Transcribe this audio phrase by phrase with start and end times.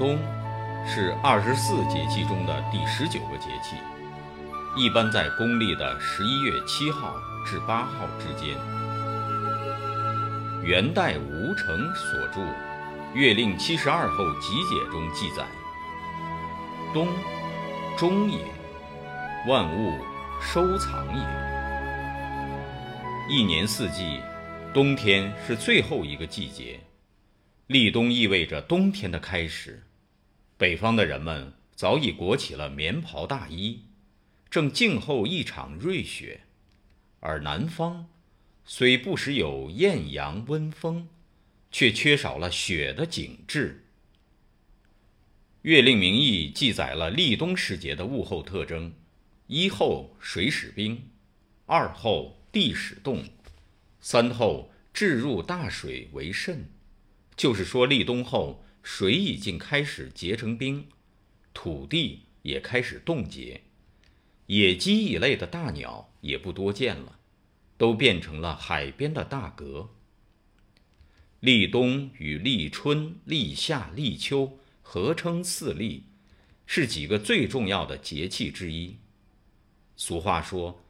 [0.00, 0.18] 冬
[0.86, 3.76] 是二十四节气中的第十九个节气，
[4.74, 8.56] 一般在公历的十一月七号至八号之间。
[10.64, 12.40] 元代吴承所著
[13.12, 15.44] 《月令七十二候集解》中记载
[16.94, 17.06] ：“冬，
[17.94, 18.38] 终也，
[19.46, 19.98] 万物
[20.40, 21.22] 收藏也。”
[23.28, 24.18] 一年四季，
[24.72, 26.80] 冬天是最后一个季节。
[27.66, 29.82] 立冬意味着冬天的开始，
[30.60, 33.84] 北方的人们早已裹起了棉袍大衣，
[34.50, 36.40] 正静候一场瑞雪；
[37.20, 38.10] 而南方
[38.66, 41.08] 虽不时有艳阳温风，
[41.72, 43.86] 却缺少了雪的景致。
[45.62, 48.92] 《月令名义》记载了立冬时节的物候特征：
[49.46, 51.08] 一候水始冰，
[51.64, 53.24] 二候地始冻，
[53.98, 56.68] 三候置入大水为甚。
[57.34, 60.86] 就是说，立冬后，水已经开始结成冰，
[61.52, 63.62] 土地也开始冻结，
[64.46, 67.18] 野鸡一类的大鸟也不多见了，
[67.76, 69.90] 都变成了海边的大蛤。
[71.40, 76.04] 立冬与立春、立夏、立秋合称四立，
[76.66, 78.96] 是几个最重要的节气之一。
[79.96, 80.82] 俗话说：“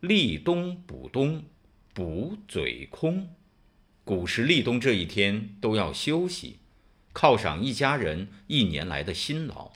[0.00, 1.44] 立冬补冬，
[1.92, 3.34] 补嘴空。”
[4.04, 6.58] 古时立冬这一天都要休息，
[7.16, 9.72] 犒赏一家人一年来的辛劳。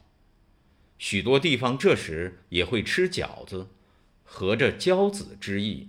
[0.98, 3.68] 许多地方这时也会吃饺子，
[4.22, 5.88] 合着交子之意。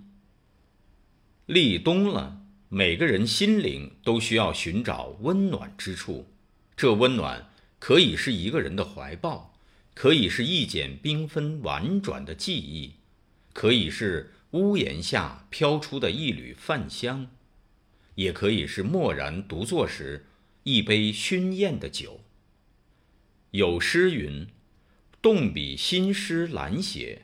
[1.48, 6.28] 立冬了，每个人心灵都需要寻找温暖之处。
[6.78, 7.50] 这温暖
[7.80, 9.54] 可以是一个人的怀抱，
[9.94, 12.94] 可以是一剪缤纷婉转的记忆，
[13.52, 17.28] 可以是屋檐下飘出的一缕饭香。
[18.16, 20.28] 也可以是默然独坐时
[20.64, 22.22] 一杯熏艳的酒。
[23.52, 24.48] 有诗云
[25.22, 27.24] ：“动笔新诗懒写，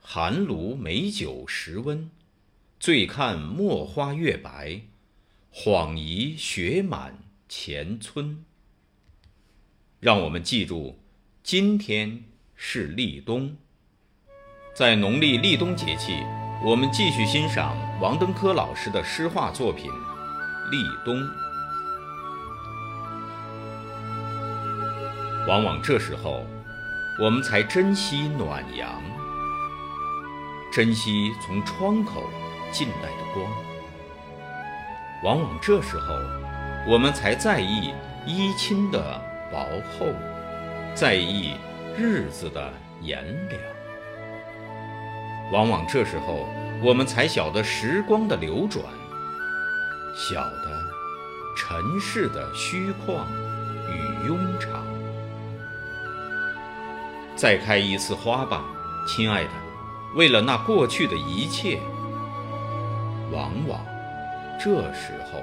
[0.00, 2.10] 寒炉美酒时温。
[2.78, 4.82] 醉看墨花月白，
[5.52, 7.18] 恍疑雪满
[7.48, 8.44] 前村。”
[10.00, 10.98] 让我们记住，
[11.42, 12.24] 今天
[12.54, 13.56] 是立冬。
[14.74, 16.12] 在农历立冬节气，
[16.62, 19.90] 我们继续欣赏王登科老师的诗画作品。
[20.70, 21.18] 立冬，
[25.46, 26.46] 往往这时候，
[27.20, 29.02] 我们才珍惜暖阳，
[30.72, 32.22] 珍惜从窗口
[32.72, 33.46] 进来的光。
[35.22, 36.14] 往往这时候，
[36.88, 37.92] 我们才在意
[38.26, 39.20] 衣襟的
[39.52, 39.66] 薄
[39.98, 40.06] 厚，
[40.94, 41.54] 在意
[41.94, 42.72] 日子的
[43.02, 43.60] 炎凉。
[45.52, 46.48] 往往这时候，
[46.82, 48.82] 我们才晓得时光的流转。
[50.16, 50.90] 晓得
[51.54, 53.26] 尘世的虚旷
[53.90, 54.93] 与庸常。
[57.36, 58.64] 再开一次花吧，
[59.06, 59.50] 亲爱的，
[60.16, 61.78] 为了那过去的一切。
[63.32, 63.80] 往往
[64.58, 65.40] 这时候，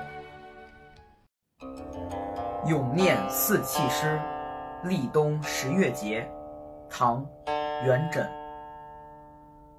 [2.70, 4.20] 咏念四气诗，
[4.84, 6.30] 立冬十月节，
[6.90, 7.26] 唐，
[7.86, 8.26] 元稹。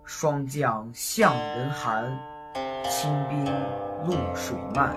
[0.05, 2.05] 霜降向人寒，
[2.85, 3.45] 清冰。
[4.05, 4.97] 露水漫，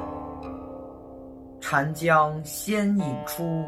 [1.61, 3.63] 残江先引出，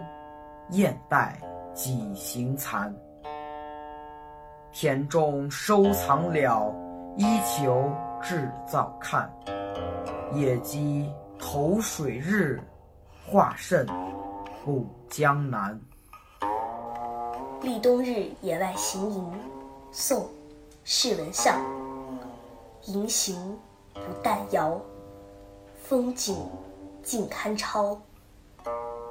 [0.72, 1.38] 雁带
[1.76, 2.92] 几行残。
[4.80, 6.72] 田中收藏了，
[7.18, 9.28] 衣裘制造看。
[10.36, 12.62] 野鸡投水日，
[13.26, 13.88] 画甚
[14.64, 15.80] 古江南。
[17.64, 19.32] 立冬日野外行吟，
[19.92, 20.22] 宋·
[20.84, 21.60] 释文相。
[22.84, 23.58] 吟行
[23.96, 24.80] 不但遥。
[25.82, 26.38] 风景
[27.02, 28.00] 尽堪超，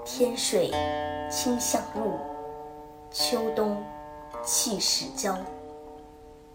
[0.04, 0.70] 天水
[1.28, 2.12] 清向入，
[3.10, 3.76] 秋冬
[4.46, 5.36] 气始交。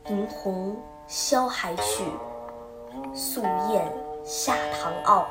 [0.07, 2.05] 迎红消还去，
[3.13, 3.93] 宿雁
[4.23, 5.27] 下堂坳。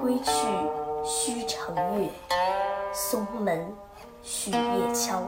[0.00, 0.32] 归去
[1.04, 2.08] 须乘月，
[2.94, 3.70] 松门
[4.22, 5.20] 许夜敲。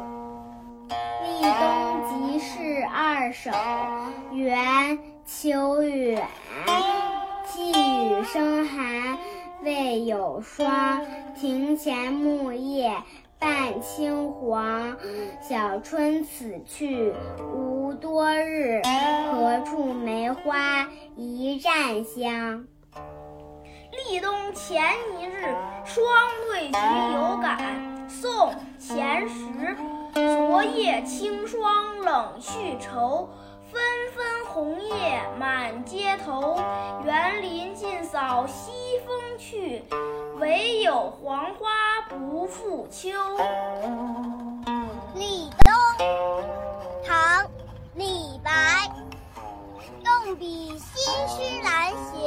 [1.23, 3.51] 立冬即是二首，
[4.33, 6.27] 元·秋远。
[7.45, 9.19] 细雨声寒
[9.63, 11.03] 未有霜，
[11.39, 12.97] 庭前木叶
[13.43, 14.97] 半青黄。
[15.41, 17.13] 小春此去
[17.53, 18.81] 无多日，
[19.33, 22.65] 何处梅花一绽香？
[23.91, 24.81] 立冬前
[25.19, 25.53] 一日，
[25.85, 26.05] 霜
[26.53, 26.79] 对菊
[27.15, 28.09] 有感。
[28.09, 29.77] 宋·钱时。
[30.15, 33.29] 昨夜清霜冷去愁。
[33.73, 33.81] 纷
[34.15, 36.61] 纷红叶满街头，
[37.07, 38.71] 园林尽扫西
[39.07, 39.83] 风去，
[40.39, 41.71] 唯有黄花
[42.19, 43.09] 不复秋。
[45.15, 45.73] 立冬，
[47.07, 47.45] 唐·
[47.95, 48.51] 李白。
[50.05, 52.22] 动笔新诗难写，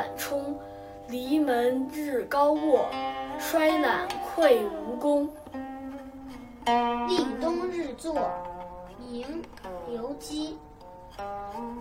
[0.00, 0.58] 晚冲。
[1.08, 2.86] 篱门日高卧，
[3.38, 5.28] 衰懒愧无功。
[7.06, 8.14] 立冬日作，
[8.98, 9.22] 明·
[9.90, 10.56] 刘基。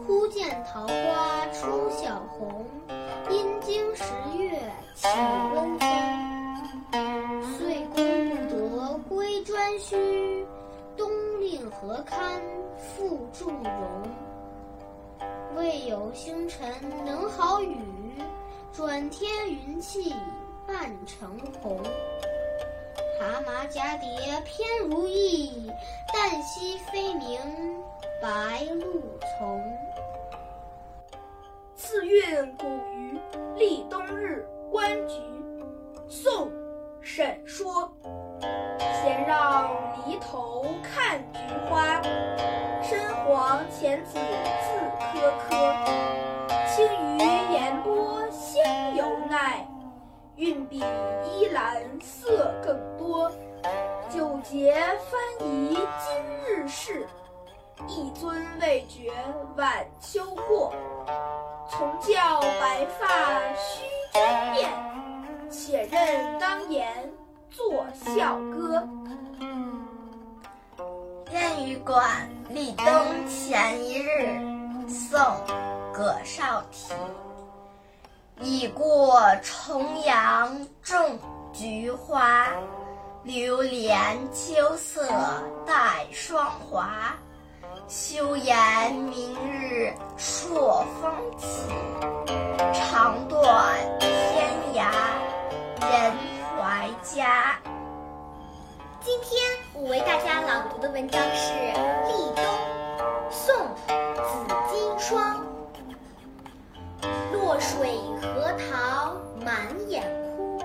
[0.06, 2.66] 忽见桃花出小红，
[3.30, 4.04] 阴经十
[4.38, 4.60] 月
[4.95, 5.07] 起
[5.54, 5.89] 温风。
[7.57, 8.04] 岁宫
[8.50, 10.45] 不得归专须，
[10.98, 12.19] 冬令何堪
[12.77, 14.29] 复祝融。
[15.56, 16.72] 未有星辰
[17.06, 17.78] 能好雨，
[18.72, 20.13] 转天云气
[20.68, 21.81] 半成红。
[23.19, 25.69] 蛤蟆蛱蝶偏如意，
[26.13, 27.38] 旦夕飞鸣
[28.22, 29.01] 白露
[29.38, 29.62] 从。
[31.75, 33.19] 次韵古鱼，
[33.57, 35.16] 立冬日观菊。
[36.07, 36.48] 宋·
[37.02, 37.92] 沈说。
[39.02, 39.72] 闲绕
[40.06, 42.02] 篱头看菊花，
[43.80, 44.20] 深黄浅紫
[44.60, 45.56] 自颗颗。
[46.68, 46.86] 轻
[47.16, 47.20] 于
[47.54, 49.66] 言波香犹耐，
[50.36, 50.84] 韵比
[51.24, 53.31] 依兰色更多。
[54.10, 54.74] 九节
[55.10, 56.14] 翻疑今
[56.46, 57.08] 日事，
[57.88, 59.14] 一尊未觉
[59.56, 60.74] 晚秋过。
[61.70, 63.08] 从教白发
[63.54, 64.20] 须知
[64.52, 64.70] 面，
[65.50, 67.10] 且任当颜
[67.50, 68.86] 作笑歌。
[71.31, 72.88] 谚语馆立冬
[73.28, 74.42] 前一日，
[74.90, 75.20] 宋·
[75.94, 76.92] 葛绍体。
[78.42, 81.20] 已过重阳种
[81.54, 82.48] 菊花，
[83.22, 85.08] 流连秋色
[85.68, 87.16] 带霜华。
[87.88, 91.48] 休言明日朔风起，
[92.74, 94.90] 长断天涯
[95.81, 96.12] 人
[96.58, 97.56] 怀家。
[99.02, 99.40] 今天
[99.81, 100.90] 我为大家朗读的。
[100.92, 101.54] 文章是
[102.06, 102.44] 《立冬》，
[103.31, 103.56] 宋·
[103.88, 105.42] 紫金霜。
[107.31, 109.56] 落水荷塘满
[109.90, 110.04] 眼
[110.36, 110.60] 枯，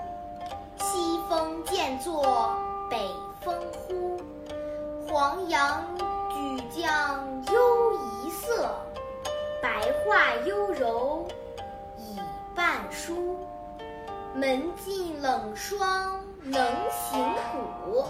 [0.81, 2.57] 西风渐作
[2.91, 3.09] 北
[3.41, 3.57] 风
[3.87, 4.21] 呼。
[5.09, 5.85] 黄杨
[6.29, 8.69] 举将优仪色，
[9.63, 11.25] 白桦幽柔
[11.97, 12.19] 已
[12.53, 13.39] 半疏。
[14.35, 18.05] 门禁冷霜能行虎，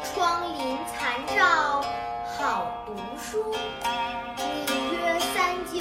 [0.00, 1.82] 窗棂残照
[2.24, 3.54] 好读书。
[4.66, 5.76] 你约三九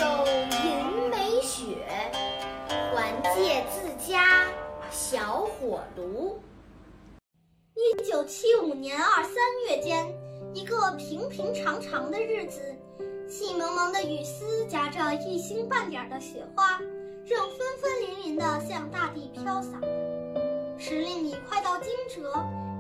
[0.66, 1.78] 饮美雪，
[2.94, 4.46] 还借自家
[4.90, 6.42] 小火炉。
[7.74, 9.34] 一九七五年二三
[9.70, 10.14] 月间，
[10.54, 12.62] 一个平平常常的日子，
[13.30, 16.78] 细蒙蒙的雨丝夹着一星半点的雪花，
[17.26, 19.80] 正纷纷淋淋地向大地飘洒。
[20.78, 22.24] 时令已快到惊蛰，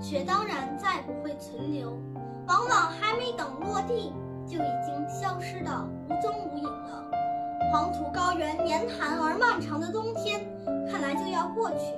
[0.01, 1.91] 雪当然再不会存留，
[2.48, 4.12] 往往还没等落地，
[4.48, 5.72] 就已经消失得
[6.10, 7.05] 无踪无影了。
[7.72, 10.41] 黄土高原严寒而漫长的冬天，
[10.89, 11.93] 看来就要过去。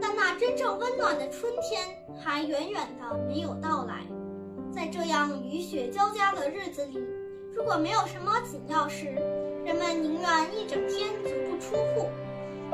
[0.00, 1.86] 但那真正温暖的春天
[2.18, 4.06] 还远远的没有到来。
[4.72, 6.98] 在这样雨雪交加的日子里，
[7.54, 9.06] 如果没有什么紧要事，
[9.64, 12.08] 人们宁愿一整天足不出户。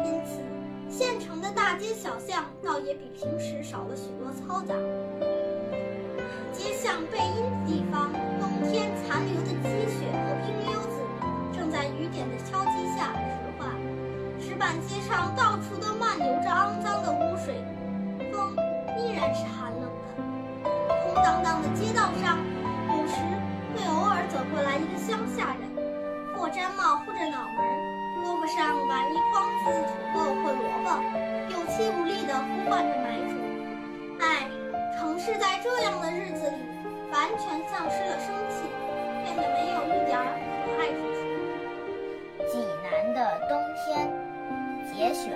[0.04, 0.40] 因此，
[0.88, 3.33] 县城的大街小巷倒也比平
[27.24, 27.64] 着脑门，
[28.22, 30.88] 胳膊上挽一筐子土豆或萝卜，
[31.48, 33.32] 有气无力地呼唤着买主。
[34.20, 34.46] 唉，
[34.98, 36.56] 城市在这样的日子里，
[37.10, 38.68] 完全丧失了生气，
[39.24, 40.20] 变得没有一点
[40.66, 41.24] 可爱之处。
[42.52, 44.12] 济南的冬天，
[44.92, 45.32] 节选，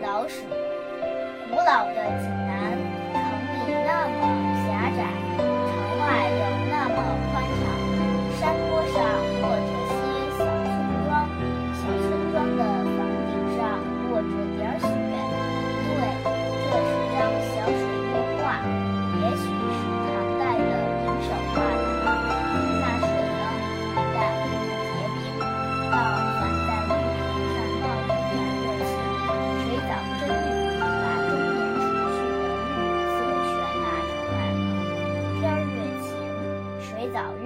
[0.00, 0.40] 老舍。
[1.50, 2.49] 古老的济南，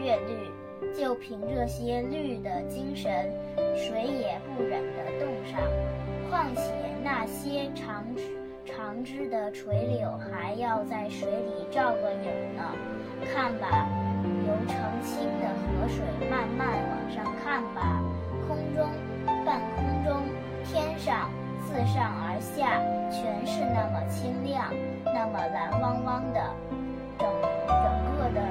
[0.04, 3.32] 越绿，就凭这些绿的精神，
[3.74, 5.58] 谁也不忍得动上。
[6.28, 6.60] 况且
[7.02, 8.22] 那些长枝
[8.66, 12.62] 长枝的垂柳还要在水里照个影呢。
[13.32, 13.88] 看吧，
[14.46, 18.02] 由澄清的河水慢慢往上看吧，
[18.46, 18.86] 空中、
[19.46, 20.20] 半空中、
[20.64, 21.30] 天上，
[21.66, 22.78] 自上而下，
[23.10, 24.70] 全是那么清亮，
[25.02, 26.54] 那么蓝汪汪的。
[27.16, 27.30] 整
[27.68, 28.42] 整个的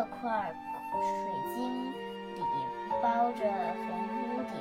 [0.00, 0.50] 这块
[0.92, 2.40] 水晶里
[3.02, 4.54] 包着红屋顶、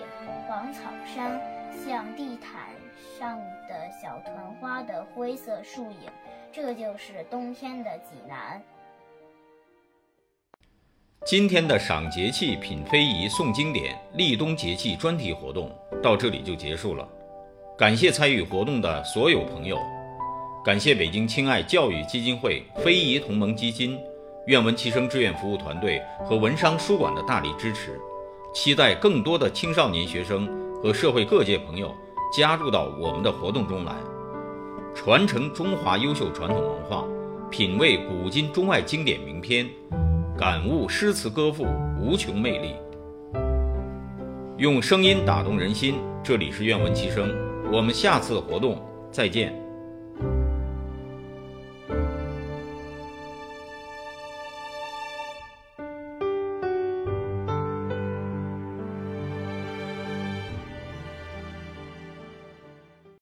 [0.45, 1.39] 黄草山，
[1.81, 2.75] 像地毯
[3.17, 6.11] 上的小团花的灰色树影。
[6.51, 8.61] 这就是冬天的济南。
[11.25, 17.07] 今天的赏节气、品非遗、诵经典、立冬节气专题活动到这里就结束了。
[17.77, 19.79] 感谢参与活动的所有朋友，
[20.65, 23.97] 感谢北京亲爱教育基金会、非遗同盟基金、
[24.47, 27.99] 愿闻其声志愿服务团队和文商书馆的大力支持。
[28.53, 30.49] 期待更多的青少年学生
[30.81, 31.93] 和社会各界朋友
[32.35, 33.93] 加入到我们的活动中来，
[34.95, 37.05] 传承中华优秀传统文化，
[37.51, 39.69] 品味古今中外经典名篇，
[40.35, 41.67] 感悟诗词歌赋
[41.99, 42.73] 无穷魅力。
[44.57, 47.31] 用声音打动人心，这里是愿闻其声。
[47.71, 48.81] 我们下次活动
[49.11, 49.68] 再见。